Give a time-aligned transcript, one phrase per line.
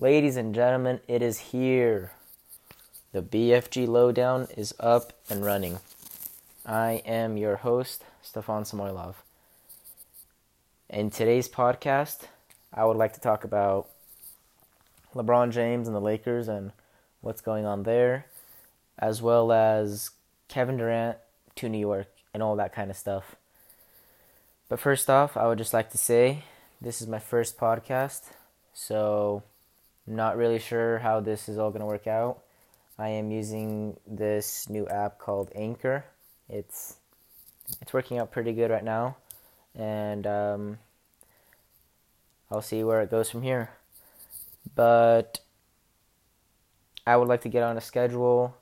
[0.00, 2.12] Ladies and gentlemen, it is here.
[3.10, 5.80] The BFG Lowdown is up and running.
[6.64, 9.16] I am your host, Stefan Samoylov.
[10.88, 12.28] In today's podcast,
[12.72, 13.88] I would like to talk about
[15.16, 16.70] LeBron James and the Lakers and
[17.20, 18.26] what's going on there,
[19.00, 20.12] as well as
[20.46, 21.18] Kevin Durant
[21.56, 23.34] to New York and all that kind of stuff.
[24.68, 26.44] But first off, I would just like to say
[26.80, 28.26] this is my first podcast,
[28.72, 29.42] so
[30.10, 32.42] not really sure how this is all going to work out.
[32.98, 36.04] I am using this new app called Anchor.
[36.48, 36.96] It's
[37.80, 39.16] it's working out pretty good right now,
[39.74, 40.78] and um,
[42.50, 43.70] I'll see where it goes from here.
[44.74, 45.40] But
[47.06, 48.56] I would like to get on a schedule,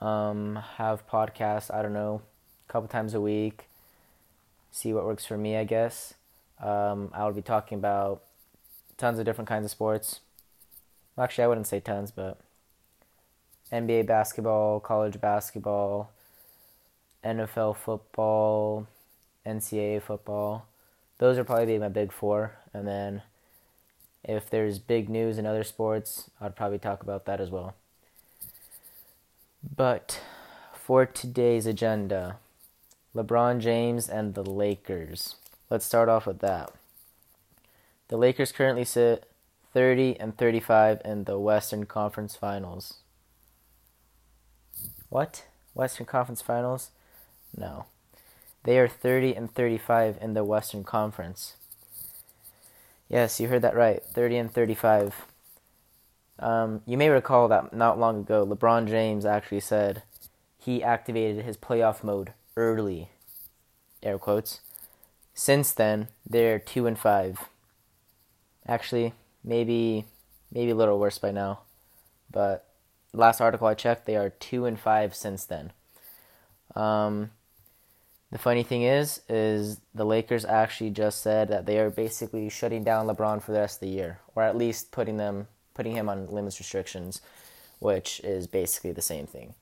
[0.00, 1.72] um, have podcasts.
[1.72, 2.22] I don't know,
[2.68, 3.68] a couple times a week.
[4.72, 6.14] See what works for me, I guess.
[6.60, 8.22] Um, I will be talking about
[8.96, 10.20] tons of different kinds of sports
[11.18, 12.38] actually, I wouldn't say tons, but
[13.72, 16.10] NBA basketball, college basketball,
[17.24, 18.86] NFL football,
[19.46, 20.66] NCAA football.
[21.18, 22.56] Those are probably my big four.
[22.72, 23.22] And then
[24.22, 27.74] if there's big news in other sports, I'd probably talk about that as well.
[29.76, 30.20] But
[30.72, 32.36] for today's agenda,
[33.14, 35.36] LeBron James and the Lakers.
[35.70, 36.72] Let's start off with that.
[38.08, 39.30] The Lakers currently sit
[39.74, 42.98] 30 and 35 in the Western Conference Finals.
[45.08, 45.44] What?
[45.74, 46.90] Western Conference Finals?
[47.56, 47.86] No.
[48.62, 51.56] They are 30 and 35 in the Western Conference.
[53.08, 54.00] Yes, you heard that right.
[54.02, 55.26] 30 and 35.
[56.38, 60.04] Um, you may recall that not long ago, LeBron James actually said
[60.56, 63.08] he activated his playoff mode early.
[64.04, 64.60] Air quotes.
[65.34, 67.48] Since then, they're 2 and 5.
[68.66, 69.12] Actually,
[69.44, 70.06] maybe
[70.50, 71.60] maybe a little worse by now.
[72.30, 72.66] But
[73.12, 75.72] last article I checked, they are two and five since then.
[76.74, 77.30] Um,
[78.30, 82.82] the funny thing is, is the Lakers actually just said that they are basically shutting
[82.82, 86.08] down LeBron for the rest of the year, or at least putting them putting him
[86.08, 87.20] on limits restrictions,
[87.80, 89.54] which is basically the same thing.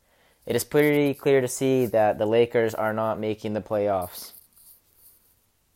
[0.45, 4.33] It is pretty clear to see that the Lakers are not making the playoffs.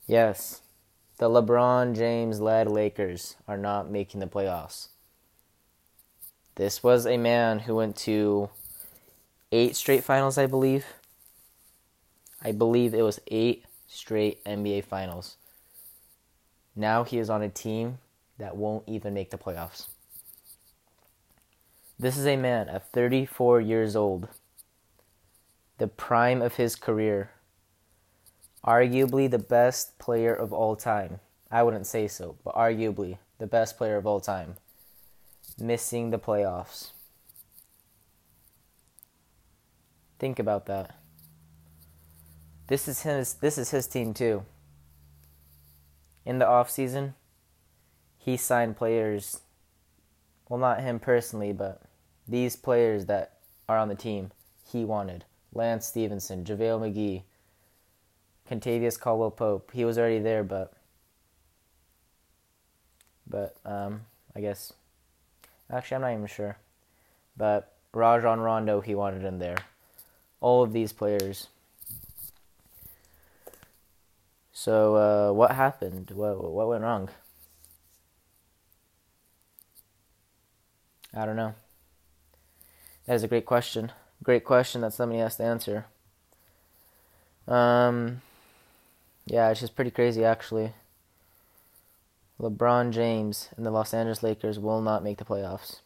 [0.06, 0.60] Yes,
[1.18, 4.88] the LeBron James led Lakers are not making the playoffs.
[6.56, 8.50] This was a man who went to
[9.52, 10.86] eight straight finals, I believe.
[12.42, 15.36] I believe it was eight straight NBA finals.
[16.74, 17.98] Now he is on a team
[18.38, 19.86] that won't even make the playoffs.
[21.98, 24.28] This is a man at 34 years old,
[25.78, 27.30] the prime of his career,
[28.66, 31.20] arguably the best player of all time.
[31.50, 34.56] I wouldn't say so, but arguably the best player of all time.
[35.58, 36.90] Missing the playoffs.
[40.18, 40.96] Think about that.
[42.66, 44.44] This is his this is his team too.
[46.24, 47.14] In the off season,
[48.18, 49.40] he signed players
[50.48, 51.82] well not him personally, but
[52.26, 53.38] these players that
[53.68, 54.32] are on the team
[54.66, 55.24] he wanted.
[55.54, 57.22] Lance Stephenson, JaVale McGee,
[58.50, 59.70] Kentavious Caldwell Pope.
[59.72, 60.72] He was already there, but
[63.26, 64.02] but um,
[64.34, 64.72] I guess
[65.70, 66.58] actually I'm not even sure.
[67.36, 69.58] But Rajon Rondo, he wanted in there.
[70.40, 71.48] All of these players.
[74.52, 76.10] So uh, what happened?
[76.14, 77.10] What what went wrong?
[81.14, 81.54] I don't know.
[83.06, 83.92] That is a great question.
[84.22, 85.86] Great question that somebody has to answer.
[87.46, 88.22] Um,
[89.26, 90.72] yeah, it's just pretty crazy actually.
[92.40, 95.80] LeBron James and the Los Angeles Lakers will not make the playoffs.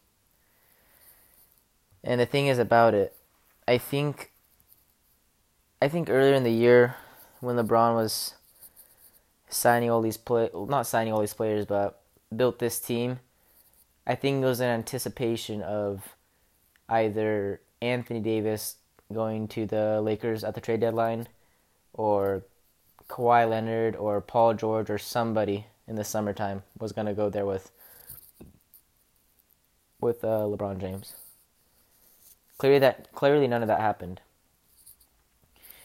[2.02, 3.16] And the thing is about it,
[3.66, 4.32] I think
[5.82, 6.96] I think earlier in the year
[7.40, 8.34] when LeBron was
[9.48, 12.00] signing all these play not signing all these players but
[12.34, 13.20] built this team,
[14.06, 16.16] I think it was in anticipation of
[16.88, 18.76] either Anthony Davis
[19.12, 21.28] going to the Lakers at the trade deadline
[21.92, 22.44] or
[23.10, 27.72] Kawhi Leonard or Paul George or somebody in the summertime was gonna go there with
[30.00, 31.14] with uh, LeBron James.
[32.56, 34.20] Clearly that clearly none of that happened.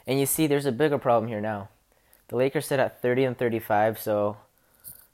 [0.05, 1.69] And you see, there's a bigger problem here now.
[2.27, 4.37] The Lakers sit at 30 and 35, so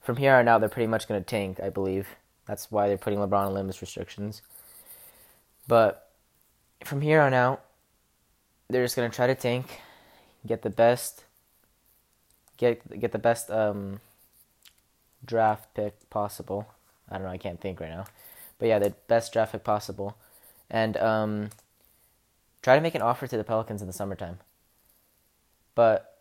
[0.01, 2.07] from here on out, they're pretty much going to tank, I believe.
[2.45, 4.41] That's why they're putting LeBron on limits restrictions.
[5.67, 6.09] But
[6.83, 7.63] from here on out,
[8.69, 9.79] they're just going to try to tank,
[10.45, 11.23] get the best
[12.61, 13.99] get get the best um,
[15.25, 16.67] draft pick possible,
[17.09, 17.31] I don't know.
[17.31, 18.05] I can't think right now.
[18.59, 20.15] But yeah, the best draft pick possible,
[20.69, 21.49] and um,
[22.61, 24.39] try to make an offer to the Pelicans in the summertime.
[25.73, 26.19] But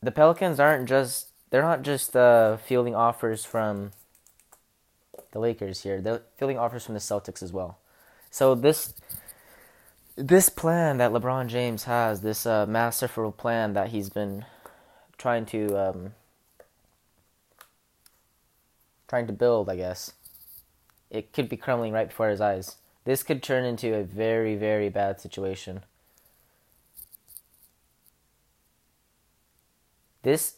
[0.00, 3.90] the Pelicans aren't just they're not just uh, fielding offers from
[5.32, 6.00] the Lakers here.
[6.00, 7.78] They're fielding offers from the Celtics as well.
[8.30, 8.94] So this
[10.14, 14.44] this plan that LeBron James has, this uh, masterful plan that he's been
[15.18, 16.14] trying to um,
[19.08, 20.12] trying to build, I guess,
[21.10, 22.76] it could be crumbling right before his eyes.
[23.04, 25.82] This could turn into a very, very bad situation.
[30.22, 30.56] This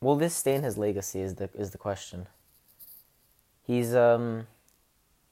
[0.00, 2.26] will this stain his legacy is the is the question.
[3.62, 4.46] He's um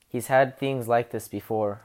[0.08, 1.82] he's had things like this before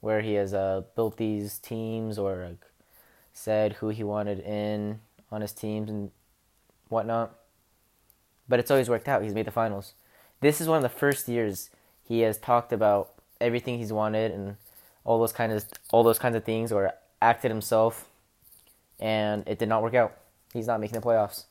[0.00, 2.64] where he has uh, built these teams or like,
[3.36, 5.00] said who he wanted in
[5.30, 6.10] on his teams and
[6.88, 7.34] whatnot.
[8.48, 9.22] But it's always worked out.
[9.22, 9.92] He's made the finals.
[10.40, 11.70] This is one of the first years
[12.02, 14.56] he has talked about everything he's wanted and
[15.04, 18.08] all those kinds of all those kinds of things or acted himself
[18.98, 20.16] and it did not work out.
[20.52, 21.44] He's not making the playoffs.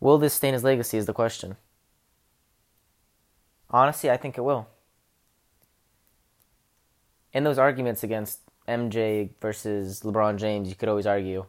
[0.00, 1.56] Will this stain his legacy is the question.
[3.70, 4.68] Honestly, I think it will
[7.34, 11.46] in those arguments against MJ versus LeBron James, you could always argue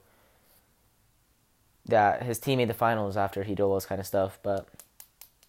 [1.86, 4.68] that his team made the finals after he did all those kind of stuff, but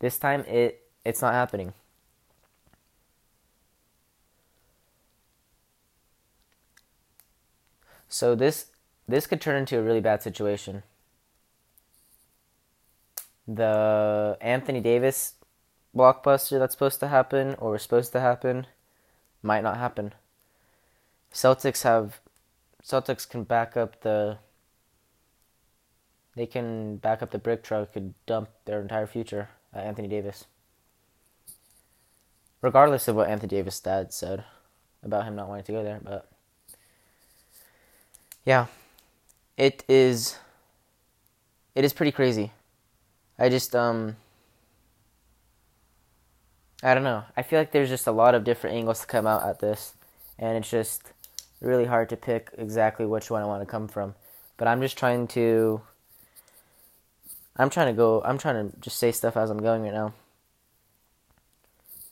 [0.01, 1.73] this time it it's not happening.
[8.09, 8.67] So this
[9.09, 10.83] this could turn into a really bad situation.
[13.49, 15.35] The Anthony Davis
[15.97, 18.67] blockbuster that's supposed to happen or was supposed to happen
[19.43, 20.13] might not happen.
[21.37, 22.21] Celtics have
[22.83, 24.39] Celtics can back up the
[26.35, 30.47] they can back up the brick truck and dump their entire future at Anthony Davis.
[32.63, 34.45] Regardless of what Anthony Davis' dad said
[35.03, 36.27] about him not wanting to go there, but
[38.47, 38.69] yeah,
[39.59, 40.39] it is
[41.75, 42.53] it is pretty crazy.
[43.39, 44.17] I just um
[46.83, 47.25] I don't know.
[47.37, 49.93] I feel like there's just a lot of different angles to come out at this
[50.39, 51.13] and it's just
[51.61, 54.15] really hard to pick exactly which one I want to come from.
[54.57, 55.81] But I'm just trying to.
[57.57, 58.23] I'm trying to go.
[58.25, 60.13] I'm trying to just say stuff as I'm going right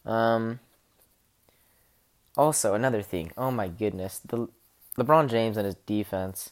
[0.05, 0.11] now.
[0.11, 0.61] Um.
[2.37, 3.33] Also, another thing.
[3.37, 4.49] Oh my goodness, the
[4.99, 6.51] LeBron James and his defense.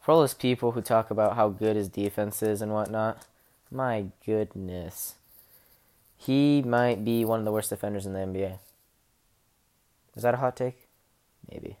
[0.00, 3.26] For all those people who talk about how good his defense is and whatnot,
[3.70, 5.16] my goodness,
[6.16, 8.58] he might be one of the worst defenders in the NBA.
[10.16, 10.88] Is that a hot take?
[11.50, 11.76] Maybe.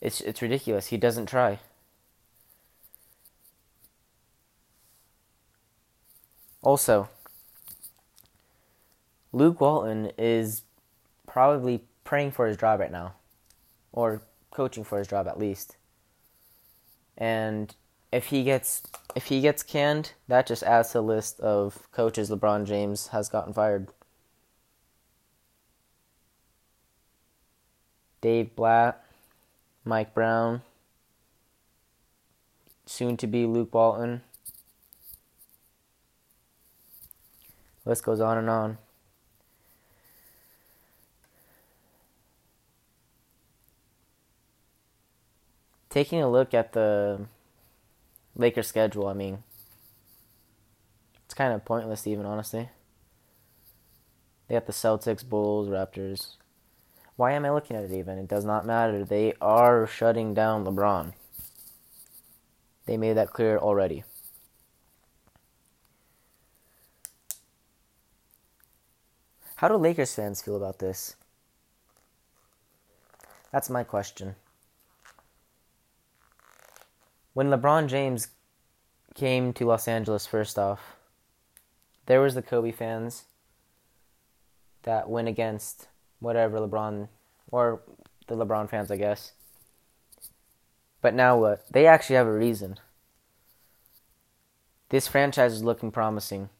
[0.00, 0.88] It's it's ridiculous.
[0.88, 1.58] He doesn't try.
[6.62, 7.08] Also,
[9.32, 10.62] Luke Walton is
[11.26, 13.14] probably praying for his job right now,
[13.92, 15.76] or coaching for his job at least.
[17.16, 17.74] And
[18.12, 18.82] if he gets
[19.14, 23.28] if he gets canned, that just adds to the list of coaches LeBron James has
[23.28, 23.88] gotten fired.
[28.20, 29.02] Dave Blatt,
[29.84, 30.62] Mike Brown,
[32.86, 34.22] soon to be Luke Walton.
[37.84, 38.78] List goes on and on.
[45.88, 47.26] Taking a look at the
[48.36, 49.42] Lakers schedule, I mean,
[51.24, 52.68] it's kind of pointless, even honestly.
[54.46, 56.36] They got the Celtics, Bulls, Raptors,
[57.20, 58.16] why am I looking at it even?
[58.16, 59.04] It does not matter.
[59.04, 61.12] They are shutting down LeBron.
[62.86, 64.04] They made that clear already.
[69.56, 71.14] How do Lakers fans feel about this?
[73.52, 74.36] That's my question.
[77.34, 78.28] When LeBron James
[79.14, 80.96] came to Los Angeles first off,
[82.06, 83.24] there was the Kobe fans
[84.84, 85.89] that went against
[86.20, 87.08] whatever LeBron
[87.50, 87.82] or
[88.28, 89.32] the LeBron fans, I guess.
[91.02, 91.64] But now what?
[91.72, 92.76] They actually have a reason.
[94.90, 96.50] This franchise is looking promising.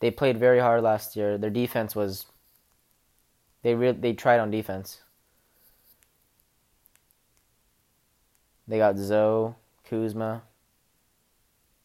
[0.00, 1.38] They played very hard last year.
[1.38, 2.26] Their defense was
[3.62, 5.00] they re- they tried on defense.
[8.66, 10.42] They got Zo, Kuzma,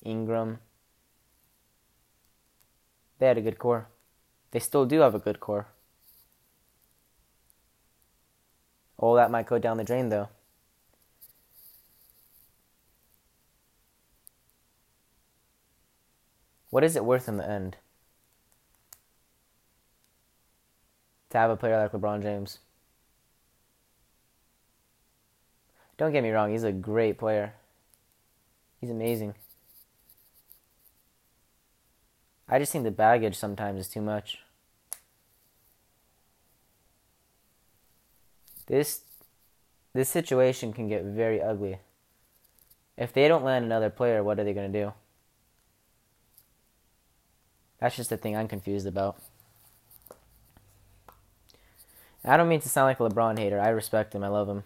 [0.04, 0.60] Ingram.
[3.20, 3.88] They had a good core
[4.52, 5.68] they still do have a good core.
[8.98, 10.30] All that might go down the drain, though.
[16.70, 17.78] What is it worth in the end?
[21.30, 22.60] To have a player like LeBron James.
[25.98, 27.54] Don't get me wrong, he's a great player.
[28.80, 29.34] He's amazing.
[32.50, 34.40] I just think the baggage sometimes is too much.
[38.68, 39.02] This
[39.94, 41.80] this situation can get very ugly.
[42.98, 44.94] If they don't land another player, what are they going to do?
[47.80, 49.18] That's just the thing I'm confused about.
[52.26, 53.60] I don't mean to sound like a LeBron hater.
[53.60, 54.24] I respect him.
[54.24, 54.64] I love him.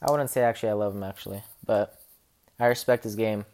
[0.00, 2.00] I wouldn't say actually I love him actually, but
[2.60, 3.44] I respect his game.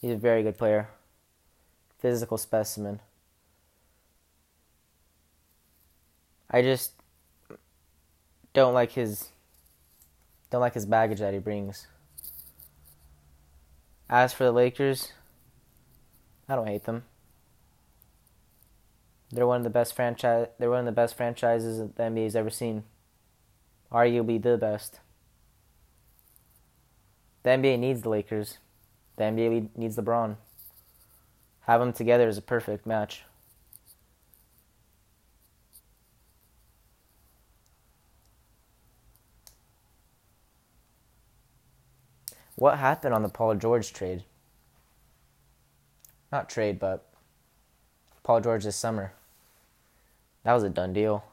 [0.00, 0.88] He's a very good player.
[1.98, 3.00] Physical specimen.
[6.50, 6.92] I just
[8.52, 9.28] don't like his
[10.50, 11.86] don't like his baggage that he brings.
[14.08, 15.12] As for the Lakers,
[16.48, 17.04] I don't hate them.
[19.30, 20.48] They're one of the best franchise.
[20.58, 22.82] They're one of the best franchises the NBA's ever seen.
[23.92, 24.98] Arguably the best.
[27.44, 28.58] The NBA needs the Lakers.
[29.20, 30.36] The NBA needs LeBron.
[31.66, 33.24] Have them together is a perfect match.
[42.56, 44.24] What happened on the Paul George trade?
[46.32, 47.06] Not trade, but
[48.22, 49.12] Paul George this summer.
[50.44, 51.24] That was a done deal.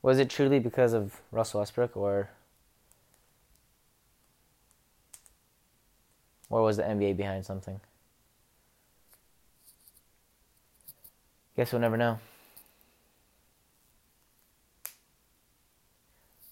[0.00, 2.30] Was it truly because of Russell Westbrook or
[6.50, 7.80] or was the NBA behind something?
[11.56, 12.18] Guess we'll never know.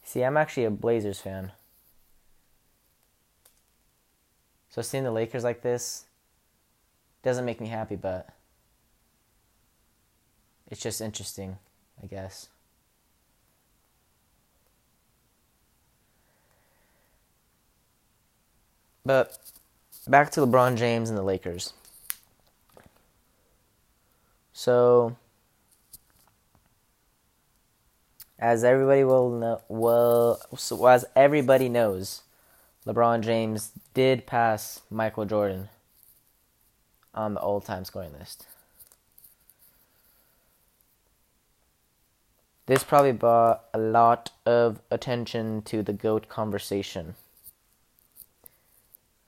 [0.04, 1.52] See, I'm actually a Blazers fan.
[4.70, 6.04] So seeing the Lakers like this
[7.22, 8.28] doesn't make me happy, but
[10.70, 11.58] it's just interesting,
[12.02, 12.48] I guess.
[19.04, 19.38] But
[20.08, 21.72] back to LeBron James and the Lakers.
[24.52, 25.16] So
[28.38, 32.22] as everybody will know, well, so as everybody knows,
[32.86, 35.68] LeBron James did pass Michael Jordan
[37.14, 38.46] on the all-time scoring list.
[42.66, 47.14] This probably brought a lot of attention to the GOAT conversation.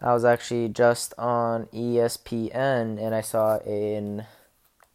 [0.02, 4.24] I was actually just on ESPN and I saw an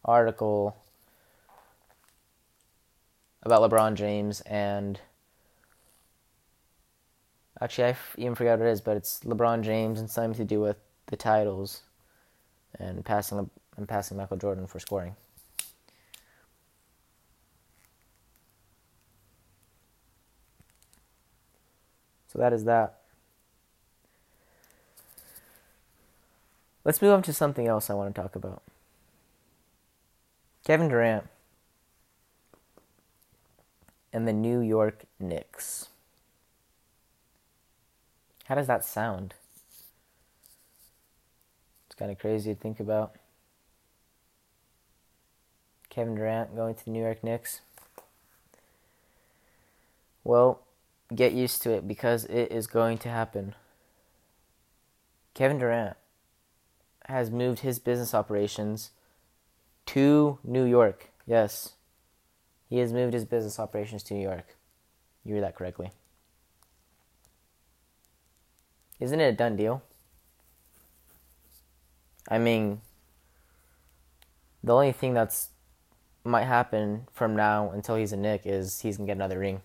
[0.04, 0.76] article
[3.42, 4.98] about LeBron James and
[7.60, 10.60] actually I even forgot what it is, but it's LeBron James and something to do
[10.60, 11.82] with the titles
[12.76, 15.14] and passing and passing Michael Jordan for scoring.
[22.26, 23.05] So that is that.
[26.86, 28.62] Let's move on to something else I want to talk about.
[30.64, 31.26] Kevin Durant
[34.12, 35.88] and the New York Knicks.
[38.44, 39.34] How does that sound?
[41.86, 43.16] It's kind of crazy to think about.
[45.90, 47.62] Kevin Durant going to the New York Knicks.
[50.22, 50.62] Well,
[51.12, 53.56] get used to it because it is going to happen.
[55.34, 55.96] Kevin Durant
[57.06, 58.90] has moved his business operations
[59.86, 61.10] to New York.
[61.26, 61.74] Yes.
[62.68, 64.56] He has moved his business operations to New York.
[65.24, 65.92] You heard that correctly.
[68.98, 69.82] Isn't it a done deal?
[72.28, 72.80] I mean,
[74.64, 75.50] the only thing that's
[76.24, 79.62] might happen from now until he's a Knick is he's gonna get another ring.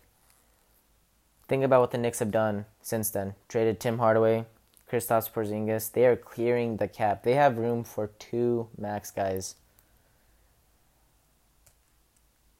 [1.47, 3.33] Think about what the Knicks have done since then.
[3.49, 4.45] Traded Tim Hardaway,
[4.91, 5.89] Kristaps Porzingis.
[5.89, 7.23] They are clearing the cap.
[7.23, 9.55] They have room for two max guys.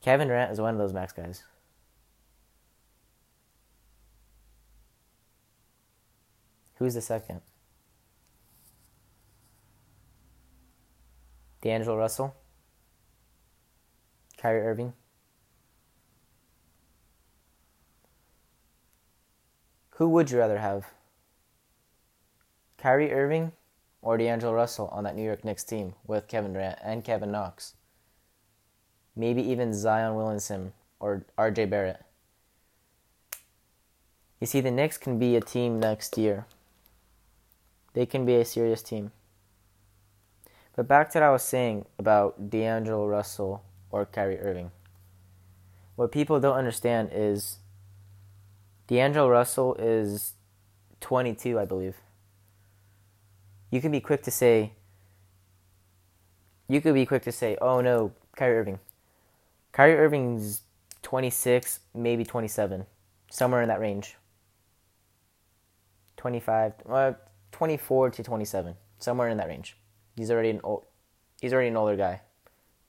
[0.02, 1.44] Kevin Durant is one of those max guys.
[6.76, 7.42] Who's the second?
[11.62, 12.34] D'Angelo Russell?
[14.38, 14.94] Kyrie Irving?
[19.96, 20.88] Who would you rather have?
[22.82, 23.52] Kyrie Irving
[24.02, 27.76] or D'Angelo Russell on that New York Knicks team with Kevin Durant and Kevin Knox.
[29.16, 32.02] Maybe even Zion Williamson or RJ Barrett.
[34.40, 36.48] You see, the Knicks can be a team next year.
[37.94, 39.12] They can be a serious team.
[40.76, 44.72] But back to what I was saying about D'Angelo Russell or Kyrie Irving.
[45.96, 47.60] What people don't understand is
[48.88, 50.34] D'Angelo Russell is
[51.02, 51.98] 22, I believe.
[53.72, 54.74] You can be quick to say,
[56.68, 58.80] you could be quick to say, oh no, Kyrie Irving.
[59.72, 60.62] Kyrie Irving's
[61.02, 62.86] 26, maybe 27,
[63.30, 64.18] somewhere in that range.
[66.18, 67.14] 25, uh,
[67.52, 69.78] 24 to 27, somewhere in that range.
[70.16, 70.86] He's already an old,
[71.42, 72.22] he's already an older guy.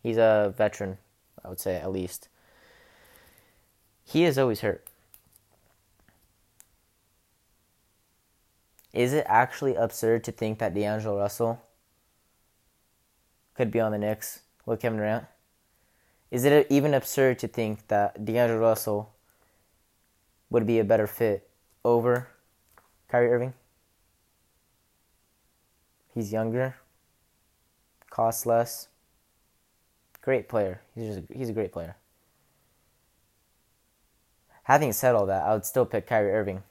[0.02, 0.98] He's a veteran,
[1.44, 2.28] I would say at least.
[4.04, 4.84] He is always hurt.
[8.92, 11.62] Is it actually absurd to think that D'Angelo Russell
[13.54, 15.26] could be on the Knicks with Kevin Durant?
[16.30, 19.14] Is it even absurd to think that D'Angelo Russell
[20.50, 21.48] would be a better fit
[21.84, 22.28] over
[23.08, 23.54] Kyrie Irving?
[26.14, 26.76] He's younger,
[28.10, 28.88] costs less,
[30.20, 30.82] great player.
[30.94, 31.96] He's just a, he's a great player.
[34.64, 36.62] Having said all that, I would still pick Kyrie Irving.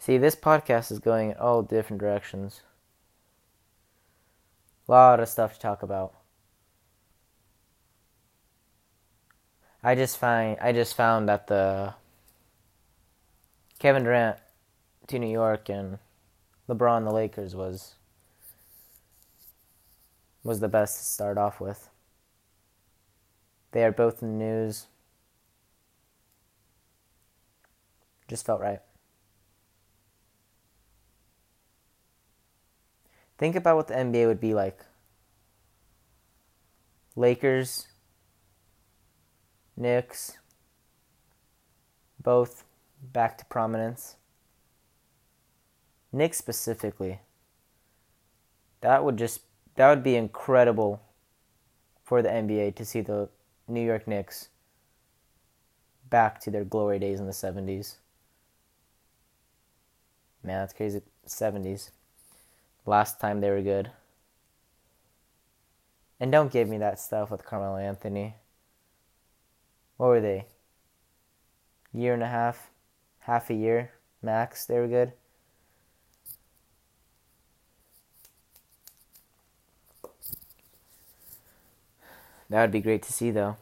[0.00, 2.62] See, this podcast is going in all different directions.
[4.88, 6.14] A lot of stuff to talk about.
[9.82, 11.92] I just find I just found that the
[13.78, 14.38] Kevin Durant
[15.08, 15.98] to New York and
[16.66, 17.96] LeBron the Lakers was
[20.42, 21.90] was the best to start off with.
[23.72, 24.86] They are both in the news.
[28.28, 28.80] Just felt right.
[33.40, 34.84] Think about what the NBA would be like.
[37.16, 37.88] Lakers,
[39.78, 40.36] Knicks,
[42.22, 42.64] both
[43.02, 44.16] back to prominence.
[46.12, 47.20] Knicks specifically.
[48.82, 49.40] That would just
[49.76, 51.00] that would be incredible
[52.04, 53.30] for the NBA to see the
[53.66, 54.50] New York Knicks
[56.10, 57.94] back to their glory days in the 70s.
[60.42, 61.00] Man, that's crazy.
[61.26, 61.90] 70s
[62.86, 63.90] last time they were good.
[66.18, 68.36] And don't give me that stuff with Carmelo Anthony.
[69.96, 70.46] What were they?
[71.92, 72.70] Year and a half,
[73.20, 74.66] half a year max.
[74.66, 75.12] They were good.
[82.50, 83.56] That would be great to see, though.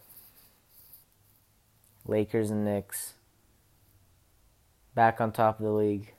[2.07, 3.15] Lakers and Knicks
[4.95, 6.15] back on top of the league.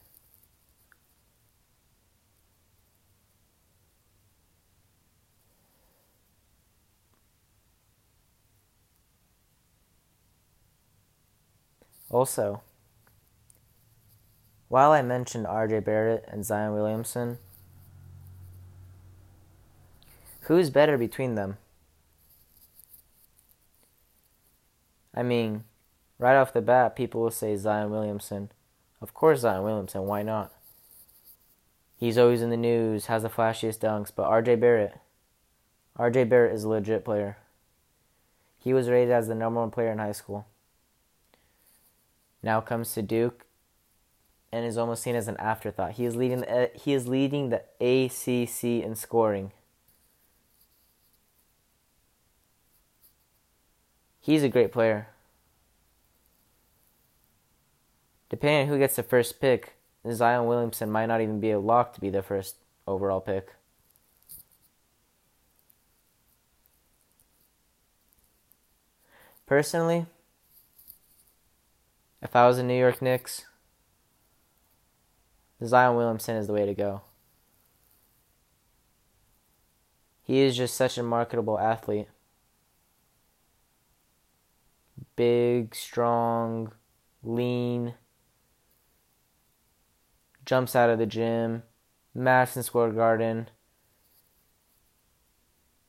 [12.09, 12.61] Also,
[14.67, 17.37] while I mentioned RJ Barrett and Zion Williamson,
[20.41, 21.57] who's better between them?
[25.13, 25.65] I mean,
[26.17, 28.49] right off the bat, people will say Zion Williamson.
[29.01, 30.51] Of course, Zion Williamson, why not?
[31.97, 34.97] He's always in the news, has the flashiest dunks, but RJ Barrett,
[35.97, 37.37] RJ Barrett is a legit player.
[38.57, 40.45] He was rated as the number one player in high school
[42.41, 43.45] now comes to Duke
[44.51, 45.93] and is almost seen as an afterthought.
[45.93, 49.51] He is leading the, he is leading the ACC in scoring.
[54.19, 55.07] He's a great player.
[58.29, 59.73] Depending on who gets the first pick,
[60.11, 62.55] Zion Williamson might not even be a lock to be the first
[62.87, 63.53] overall pick.
[69.47, 70.05] Personally,
[72.21, 73.45] if I was a New York Knicks,
[75.63, 77.01] Zion Williamson is the way to go.
[80.21, 82.07] He is just such a marketable athlete.
[85.15, 86.71] Big, strong,
[87.23, 87.95] lean,
[90.45, 91.63] jumps out of the gym,
[92.13, 93.49] Madison Square Garden,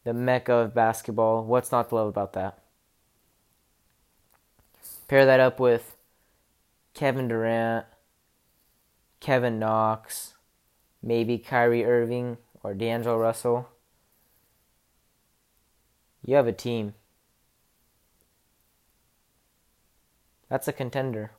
[0.05, 1.45] the mecca of basketball.
[1.45, 2.59] What's not to love about that?
[5.07, 5.97] Pair that up with
[6.95, 7.87] Kevin Durant,
[9.21, 10.35] Kevin Knox,
[11.03, 13.69] maybe Kyrie Irving or D'Angelo Russell.
[16.25, 16.95] You have a team.
[20.49, 21.33] That's a contender.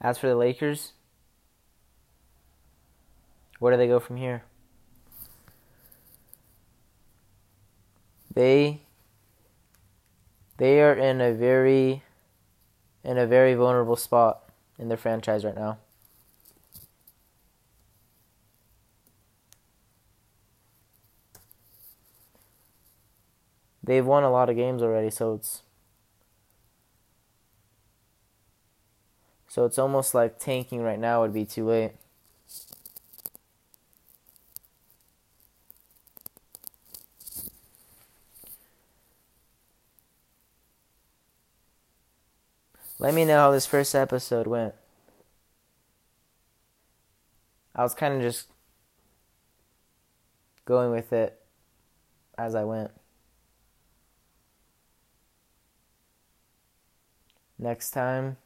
[0.00, 0.92] As for the Lakers,
[3.58, 4.44] Where do they go from here?
[8.36, 8.82] They
[10.58, 12.02] they are in a very
[13.02, 15.78] in a very vulnerable spot in their franchise right now.
[23.82, 25.62] They've won a lot of games already, so it's
[29.48, 31.92] so it's almost like tanking right now would be too late.
[42.98, 44.74] Let me know how this first episode went.
[47.74, 48.48] I was kind of just
[50.64, 51.38] going with it
[52.38, 52.90] as I went.
[57.58, 58.38] Next time,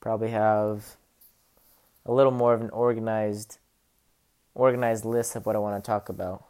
[0.00, 0.96] probably have
[2.06, 3.58] a little more of an organized
[4.54, 6.44] organized list of what I want to talk about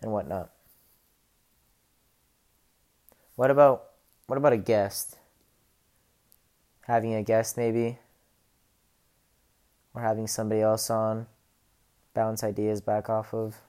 [0.00, 0.50] and whatnot.
[3.36, 3.91] What about
[4.26, 5.16] what about a guest?
[6.86, 7.98] Having a guest, maybe?
[9.94, 11.26] Or having somebody else on,
[12.14, 13.60] bounce ideas back off of?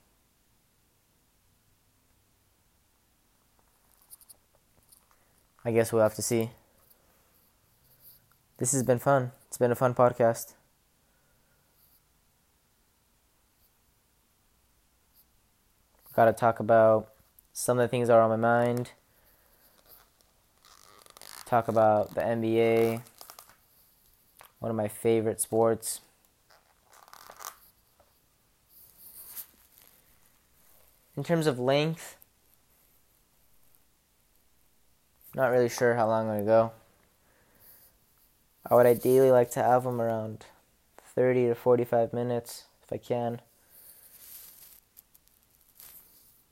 [5.65, 6.49] I guess we'll have to see.
[8.57, 9.31] This has been fun.
[9.47, 10.53] It's been a fun podcast.
[16.15, 17.09] Got to talk about
[17.53, 18.91] some of the things that are on my mind
[21.53, 23.03] talk about the NBA,
[24.57, 26.01] one of my favorite sports.
[31.15, 32.17] In terms of length,
[35.35, 36.71] not really sure how long I'm to go.
[38.67, 40.47] I would ideally like to have them around
[41.13, 43.41] 30 to 45 minutes if I can.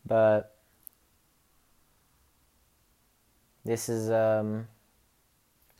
[0.05, 0.55] But
[3.65, 4.67] this is um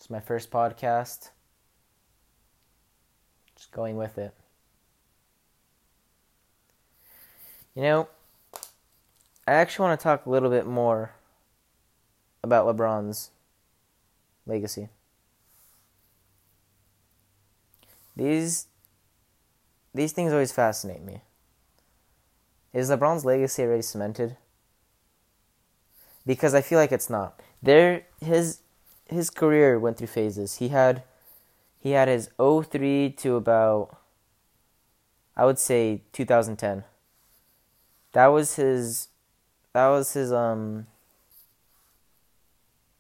[0.02, 1.30] it's my first podcast.
[3.56, 4.34] Just going with it.
[7.76, 8.08] You know,
[9.48, 11.12] I actually want to talk a little bit more
[12.42, 13.30] about LeBron's
[14.48, 14.90] legacy.
[18.16, 18.66] These
[19.94, 21.22] these things always fascinate me.
[22.74, 24.36] Is LeBron's legacy already cemented?
[26.26, 27.40] Because I feel like it's not.
[27.62, 28.62] There his
[29.12, 30.58] his career went through phases.
[30.58, 31.04] He had
[31.80, 33.98] he had his 03 to about
[35.36, 36.84] I would say 2010.
[38.14, 39.10] That was his
[39.74, 40.88] that was his um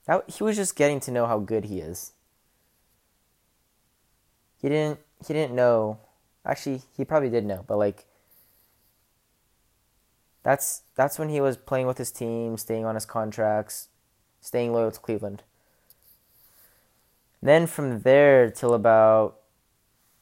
[0.06, 2.13] that he was just getting to know how good he is.
[4.62, 6.00] He didn't he didn't know
[6.45, 8.06] actually he probably did know, but like
[10.43, 13.89] that's that's when he was playing with his team, staying on his contracts,
[14.41, 15.43] staying loyal to Cleveland.
[17.41, 19.38] Then from there till about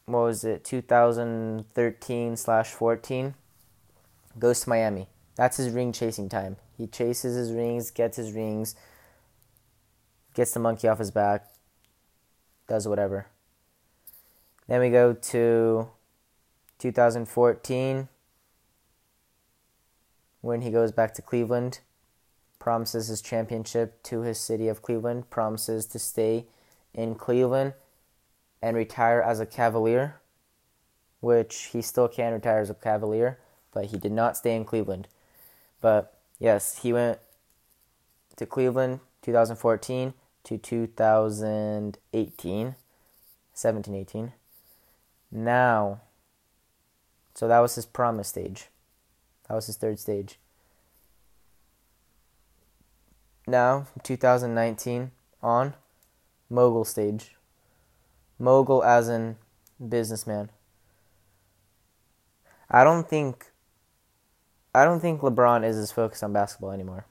[0.06, 3.36] what was it, 2013 slash 14,
[4.40, 5.08] goes to Miami.
[5.36, 6.58] That's his ring chasing time.
[6.78, 8.76] He chases his rings, gets his rings,
[10.34, 11.48] gets the monkey off his back,
[12.68, 13.28] does whatever.
[14.68, 15.90] Then we go to
[16.80, 18.08] 2014
[20.42, 21.80] when he goes back to Cleveland,
[22.60, 26.46] promises his championship to his city of Cleveland, promises to stay
[26.94, 27.74] in Cleveland
[28.62, 30.16] and retire as a Cavalier,
[31.22, 33.40] which he still can retire as a Cavalier,
[33.72, 35.08] but he did not stay in Cleveland.
[35.82, 37.20] But yes, he went
[38.36, 42.76] to Cleveland 2014 to 2018,
[43.54, 44.34] 17 18.
[45.32, 46.02] Now,
[47.36, 48.70] so that was his promise stage.
[49.48, 50.40] That was his third stage.
[53.48, 55.74] Now, 2019 on,
[56.50, 57.36] mogul stage.
[58.38, 59.38] Mogul as in
[59.88, 60.50] businessman.
[62.70, 63.52] I don't think
[64.74, 67.06] I don't think LeBron is as focused on basketball anymore.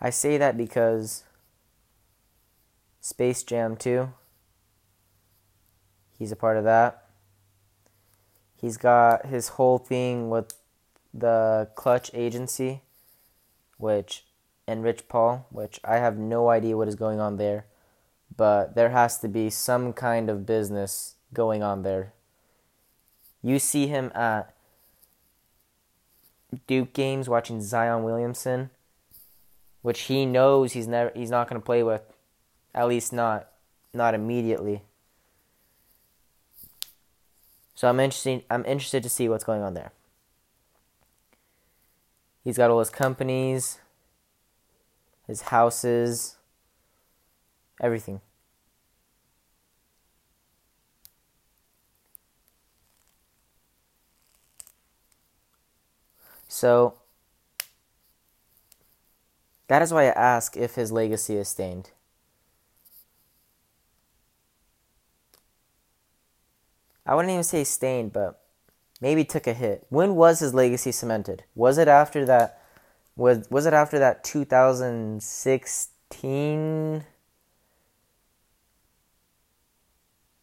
[0.00, 1.24] I say that because
[3.00, 4.12] Space Jam 2
[6.18, 7.04] he's a part of that.
[8.56, 10.52] He's got his whole thing with
[11.14, 12.82] the Klutch agency
[13.78, 14.24] which
[14.70, 17.66] and Rich Paul, which I have no idea what is going on there,
[18.36, 22.12] but there has to be some kind of business going on there.
[23.42, 24.54] You see him at
[26.68, 28.70] Duke games watching Zion Williamson,
[29.82, 32.02] which he knows he's never he's not going to play with,
[32.72, 33.48] at least not
[33.92, 34.82] not immediately.
[37.74, 39.90] So I'm interested I'm interested to see what's going on there.
[42.44, 43.80] He's got all his companies,
[45.30, 46.36] his houses,
[47.80, 48.20] everything.
[56.48, 56.94] So
[59.68, 61.90] that is why I ask if his legacy is stained.
[67.06, 68.42] I wouldn't even say stained, but
[69.00, 69.86] maybe took a hit.
[69.90, 71.44] When was his legacy cemented?
[71.54, 72.59] Was it after that
[73.16, 77.04] was was it after that 2016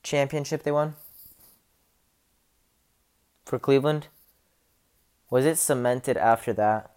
[0.03, 0.95] championship they won?
[3.45, 4.07] For Cleveland?
[5.29, 6.91] Was it cemented after that?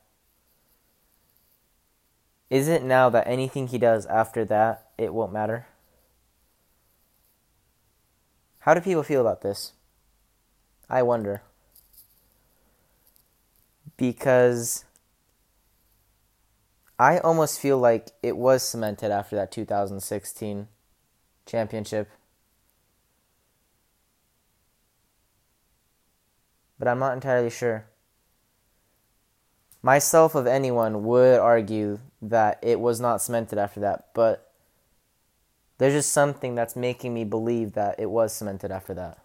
[2.49, 5.67] Is it now that anything he does after that, it won't matter?
[8.61, 9.73] How do people feel about this?
[10.89, 11.43] I wonder.
[13.97, 14.85] Because
[17.01, 20.69] I almost feel like it was cemented after that 2016
[21.47, 22.11] championship.
[26.79, 27.87] But I'm not entirely sure
[29.81, 34.53] myself of anyone would argue that it was not cemented after that, but
[35.79, 39.17] there's just something that's making me believe that it was cemented after that.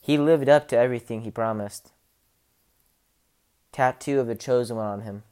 [0.00, 1.92] He lived up to everything he promised.
[3.72, 5.22] Tattoo of the chosen one on him.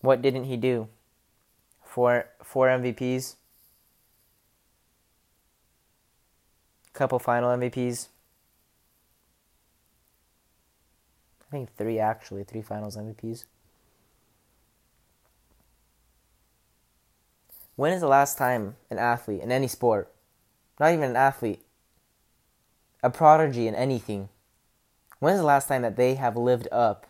[0.00, 0.88] What didn't he do?
[1.84, 3.36] Four four MVPs.
[6.92, 8.08] Couple final MVPs.
[11.46, 13.44] I think three actually, three finals MVPs.
[17.76, 20.12] When is the last time an athlete in any sport,
[20.80, 21.62] not even an athlete,
[23.02, 24.30] a prodigy in anything,
[25.26, 27.04] when is the last time that they have lived up?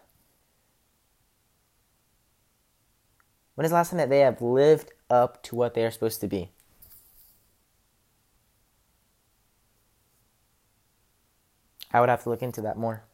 [3.54, 6.22] When is the last time that they have lived up to what they are supposed
[6.22, 6.48] to be?
[11.92, 13.04] I would have to look into that more.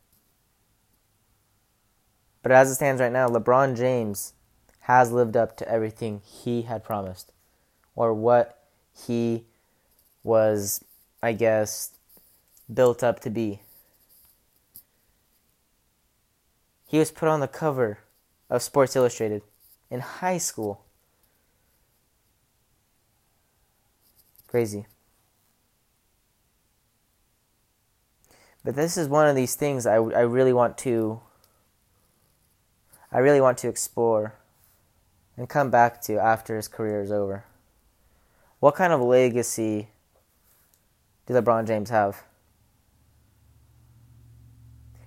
[2.44, 4.34] But as it stands right now, LeBron James
[4.82, 7.32] has lived up to everything he had promised
[7.96, 9.46] or what he
[10.22, 10.84] was,
[11.20, 11.90] I guess,
[12.72, 13.62] built up to be.
[16.92, 18.00] He was put on the cover
[18.50, 19.40] of Sports Illustrated
[19.90, 20.84] in high school.
[24.46, 24.84] Crazy.
[28.62, 31.22] But this is one of these things I, I really want to
[33.10, 34.34] I really want to explore
[35.38, 37.46] and come back to after his career is over.
[38.60, 39.88] What kind of legacy
[41.24, 42.22] did LeBron James have?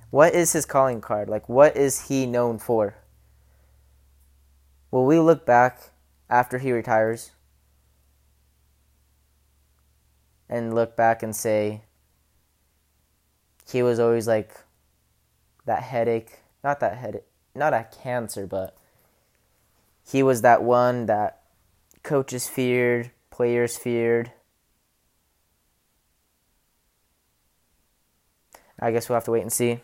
[0.09, 1.29] What is his calling card?
[1.29, 2.95] Like, what is he known for?
[4.91, 5.91] Will we look back
[6.29, 7.31] after he retires
[10.47, 11.81] and look back and say
[13.69, 14.51] he was always like
[15.65, 16.39] that headache?
[16.63, 18.75] Not that headache not a cancer, but
[20.05, 21.41] he was that one that
[22.03, 24.31] coaches feared, players feared.
[28.77, 29.79] I guess we'll have to wait and see.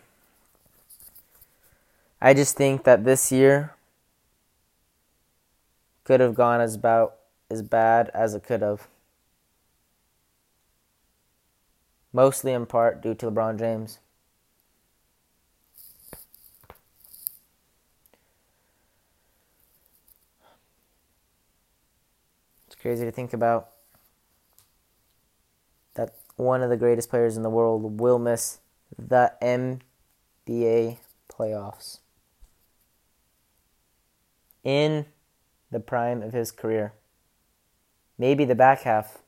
[2.24, 3.74] I just think that this year
[6.04, 7.16] could have gone as about
[7.50, 8.86] as bad as it could have.
[12.12, 13.98] Mostly in part due to LeBron James.
[22.68, 23.70] It's crazy to think about
[25.94, 28.60] that one of the greatest players in the world will miss
[28.96, 31.98] the NBA playoffs
[34.64, 35.06] in
[35.70, 36.92] the prime of his career.
[38.18, 39.18] Maybe the back half,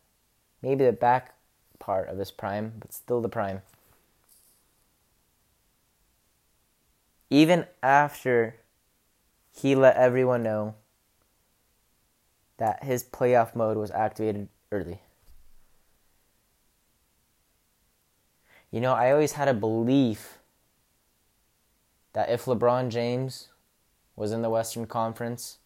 [0.63, 1.35] maybe the back
[1.79, 3.63] part of his prime, but still the prime.
[7.31, 8.57] Even after
[9.53, 10.75] he let everyone know
[12.59, 15.01] that his playoff mode was activated early.
[18.71, 20.39] You know, I always had a belief
[22.13, 23.49] that if LeBron James
[24.17, 25.59] was in the Western Conference,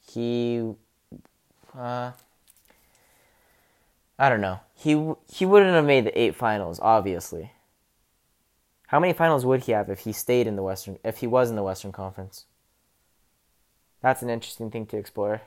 [0.00, 0.74] he
[1.76, 2.12] uh,
[4.18, 4.60] I don't know.
[4.74, 7.52] He he wouldn't have made the eight finals, obviously.
[8.88, 11.50] How many finals would he have if he stayed in the Western if he was
[11.50, 12.44] in the Western Conference?
[14.02, 15.42] That's an interesting thing to explore.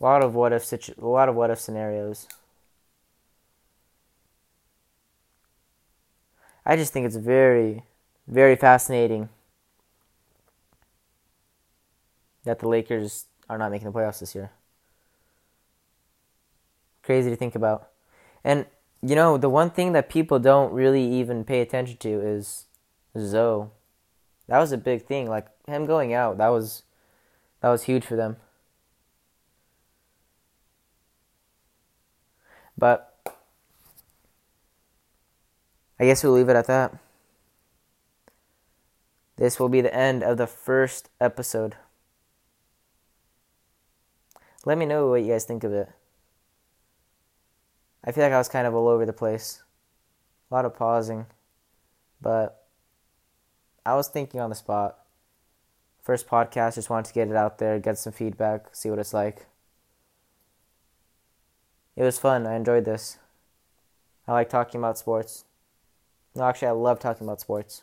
[0.00, 2.28] A lot of what if situ- a lot of what if scenarios.
[6.68, 7.82] I just think it's very
[8.28, 9.30] very fascinating
[12.44, 14.50] that the Lakers are not making the playoffs this year.
[17.02, 17.88] Crazy to think about.
[18.44, 18.66] And
[19.00, 22.66] you know, the one thing that people don't really even pay attention to is
[23.16, 23.70] Zo.
[24.46, 25.28] That was a big thing.
[25.28, 26.82] Like him going out, that was
[27.62, 28.36] that was huge for them.
[32.76, 33.07] But
[36.00, 36.96] I guess we'll leave it at that.
[39.36, 41.76] This will be the end of the first episode.
[44.64, 45.88] Let me know what you guys think of it.
[48.04, 49.62] I feel like I was kind of all over the place.
[50.50, 51.26] A lot of pausing.
[52.20, 52.64] But
[53.86, 54.98] I was thinking on the spot.
[56.02, 59.14] First podcast, just wanted to get it out there, get some feedback, see what it's
[59.14, 59.46] like.
[61.96, 62.46] It was fun.
[62.46, 63.18] I enjoyed this.
[64.26, 65.44] I like talking about sports.
[66.38, 67.82] No, actually, I love talking about sports.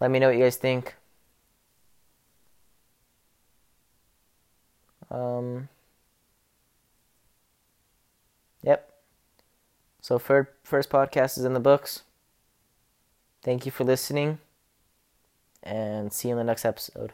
[0.00, 0.96] Let me know what you guys think.
[5.10, 5.68] Um,
[8.62, 8.88] yep.
[10.02, 12.02] So, first podcast is in the books.
[13.42, 14.38] Thank you for listening,
[15.62, 17.12] and see you in the next episode.